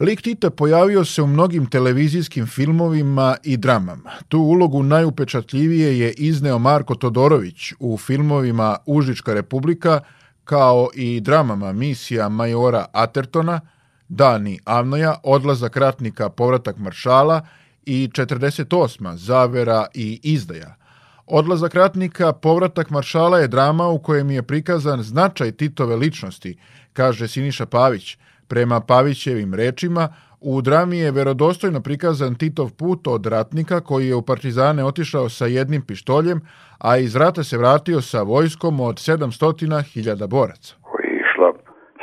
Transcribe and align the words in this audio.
Lik 0.00 0.22
Tita 0.22 0.50
pojavio 0.50 1.04
se 1.04 1.22
u 1.22 1.26
mnogim 1.26 1.66
televizijskim 1.66 2.46
filmovima 2.46 3.36
i 3.42 3.56
dramama. 3.56 4.10
Tu 4.28 4.38
ulogu 4.38 4.82
najupečatljivije 4.82 5.98
je 5.98 6.12
izneo 6.12 6.58
Marko 6.58 6.94
Todorović 6.94 7.72
u 7.78 7.98
filmovima 7.98 8.76
Užička 8.86 9.34
republika, 9.34 10.00
kao 10.44 10.88
i 10.94 11.20
dramama 11.20 11.72
misija 11.72 12.28
majora 12.28 12.86
Atertona, 12.92 13.60
Dani 14.08 14.58
Avnoja, 14.64 15.14
Odlazak 15.22 15.76
ratnika, 15.76 16.28
Povratak 16.28 16.76
maršala 16.78 17.46
i 17.86 18.08
48. 18.12 19.16
Zavera 19.16 19.86
i 19.94 20.20
izdaja. 20.22 20.74
Odlazak 21.26 21.74
ratnika, 21.74 22.32
Povratak 22.32 22.90
maršala 22.90 23.38
je 23.38 23.48
drama 23.48 23.88
u 23.88 23.98
kojem 23.98 24.30
je 24.30 24.42
prikazan 24.42 25.02
značaj 25.02 25.52
Titove 25.52 25.96
ličnosti, 25.96 26.58
kaže 26.92 27.28
Siniša 27.28 27.66
Pavić, 27.66 28.16
Prema 28.48 28.80
Pavićevim 28.88 29.54
rečima, 29.54 30.08
u 30.40 30.60
drami 30.62 30.98
je 30.98 31.10
verodostojno 31.10 31.80
prikazan 31.80 32.34
Titov 32.34 32.68
put 32.78 33.06
od 33.06 33.26
ratnika 33.26 33.80
koji 33.80 34.08
je 34.08 34.14
u 34.14 34.22
partizane 34.22 34.84
otišao 34.84 35.28
sa 35.28 35.46
jednim 35.46 35.82
pištoljem, 35.88 36.38
a 36.88 36.96
iz 36.96 37.16
rata 37.16 37.42
se 37.42 37.58
vratio 37.58 38.00
sa 38.00 38.22
vojskom 38.22 38.80
od 38.80 38.94
700.000 38.94 40.28
boraca. 40.36 40.74
Koji 40.82 41.04
je 41.08 41.20
išla, 41.24 41.52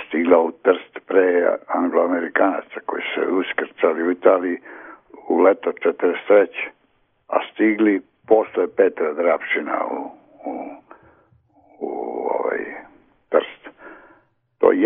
stigla 0.07 0.37
u 0.47 0.51
Trst 0.51 0.93
pre 1.07 1.27
angloamerikanaca 1.67 2.77
koji 2.85 3.03
se 3.15 3.21
uskrcali 3.41 4.03
u 4.03 4.11
Italiji 4.11 4.57
u 5.29 5.37
leto 5.37 5.69
43. 5.71 6.47
A 7.27 7.37
stigli 7.51 8.01
posle 8.27 8.65
Petra 8.77 9.13
Drapšina 9.13 9.77
u 9.97 10.20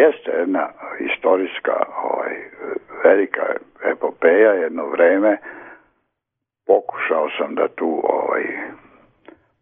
jeste 0.01 0.31
jedna 0.39 0.65
istorijska 0.99 1.75
ovaj, 2.03 2.33
velika 3.03 3.45
epopeja 3.91 4.51
jedno 4.51 4.85
vreme 4.85 5.37
pokušao 6.67 7.29
sam 7.37 7.55
da 7.55 7.67
tu 7.67 8.01
ovaj 8.03 8.43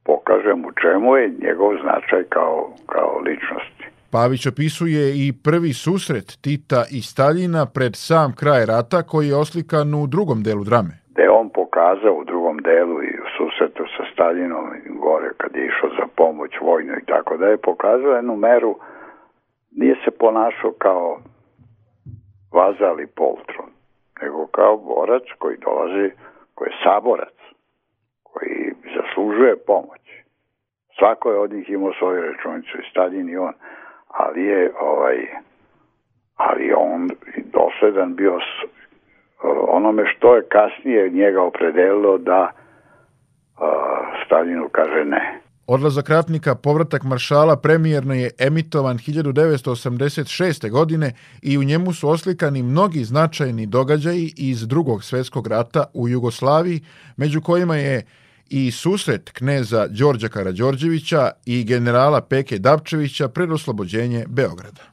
pokažem 0.04 0.66
u 0.66 0.72
čemu 0.82 1.16
je 1.18 1.34
njegov 1.46 1.72
značaj 1.84 2.24
kao, 2.30 2.70
kao 2.86 3.20
ličnosti. 3.20 3.86
Pavić 4.12 4.48
opisuje 4.48 5.04
i 5.24 5.34
prvi 5.44 5.74
susret 5.74 6.28
Tita 6.44 6.82
i 6.98 7.02
Staljina 7.02 7.64
pred 7.76 7.94
sam 7.96 8.30
kraj 8.42 8.66
rata 8.66 9.04
koji 9.04 9.28
je 9.28 9.42
oslikan 9.46 9.88
u 9.94 10.08
drugom 10.08 10.40
delu 10.48 10.64
drame. 10.64 10.94
Da 11.16 11.32
on 11.42 11.50
pokazao 11.50 12.14
u 12.14 12.24
drugom 12.24 12.58
delu 12.72 12.98
i 13.04 13.12
u 13.26 13.28
susretu 13.38 13.84
sa 13.98 14.04
Staljinom 14.14 14.66
gore 15.06 15.30
kad 15.38 15.52
je 15.56 15.66
išao 15.66 15.90
za 16.00 16.06
pomoć 16.16 16.52
vojnu 16.62 16.94
i 17.02 17.06
tako 17.06 17.38
da 17.38 17.46
je 17.46 17.66
pokazao 17.70 18.12
jednu 18.16 18.36
meru 18.36 18.74
nije 19.76 19.96
se 20.06 20.12
ponašao 20.12 20.72
kao 20.72 21.20
vazal 22.52 23.00
i 23.02 23.08
poltron, 23.08 23.70
nego 24.22 24.48
kao 24.48 24.78
borac 24.78 25.24
koji 25.40 25.58
dolazi, 25.58 26.12
koji 26.56 26.70
je 26.70 26.78
saborac, 26.84 27.38
koji 28.24 28.74
zaslužuje 28.96 29.56
pomoć. 29.68 30.02
Svako 31.00 31.32
je 31.32 31.38
od 31.38 31.54
njih 31.54 31.70
imao 31.70 31.94
svoju 31.94 32.22
rečunicu, 32.22 32.78
i 32.78 32.90
Stalin 32.92 33.30
i 33.30 33.38
on, 33.38 33.54
ali 34.08 34.44
je 34.44 34.72
ovaj, 34.80 35.28
ali 36.36 36.74
on 36.74 37.10
dosledan 37.54 38.16
bio 38.16 38.40
s, 38.40 38.70
onome 39.68 40.04
što 40.06 40.36
je 40.36 40.48
kasnije 40.50 41.10
njega 41.10 41.42
opredelilo 41.42 42.18
da 42.18 42.52
uh, 42.52 43.68
Stalinu 44.26 44.70
kaže 44.72 45.06
ne. 45.06 45.40
Odlazak 45.68 46.10
ratnika, 46.10 46.56
povratak 46.56 47.04
maršala 47.04 47.56
premijerno 47.56 48.14
je 48.14 48.32
emitovan 48.38 48.98
1986. 48.98 50.70
godine 50.70 51.12
i 51.42 51.58
u 51.58 51.64
njemu 51.64 51.94
su 51.94 52.10
oslikani 52.10 52.64
mnogi 52.64 53.04
značajni 53.04 53.66
događaji 53.66 54.34
iz 54.38 54.68
drugog 54.68 55.04
svetskog 55.04 55.48
rata 55.48 55.86
u 55.94 56.10
Jugoslaviji, 56.10 56.82
među 57.18 57.42
kojima 57.42 57.76
je 57.76 58.06
i 58.50 58.72
susret 58.72 59.30
kneza 59.30 59.88
Đorđa 59.88 60.30
Karađorđevića 60.30 61.32
i 61.46 61.64
generala 61.64 62.22
Peke 62.22 62.60
Dapčevića 62.60 63.28
pred 63.28 63.52
oslobođenje 63.52 64.26
Beograda. 64.28 64.93